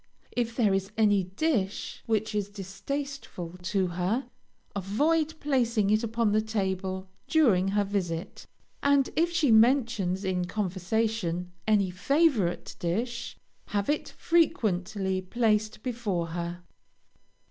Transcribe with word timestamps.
If 0.31 0.55
there 0.55 0.73
is 0.73 0.91
any 0.97 1.25
dish 1.25 2.01
which 2.07 2.33
is 2.33 2.49
distasteful 2.49 3.53
to 3.61 3.85
her, 3.85 4.25
avoid 4.75 5.35
placing 5.39 5.91
it 5.91 6.03
upon 6.03 6.31
the 6.31 6.41
table 6.41 7.07
during 7.27 7.67
her 7.67 7.83
visit, 7.83 8.47
and 8.81 9.11
if 9.15 9.31
she 9.31 9.51
mentions, 9.51 10.25
in 10.25 10.45
conversation, 10.45 11.51
any 11.67 11.91
favorite 11.91 12.75
dish, 12.79 13.37
have 13.67 13.91
it 13.91 14.09
frequently 14.09 15.21
placed 15.21 15.83
before 15.83 16.29
her. 16.29 16.63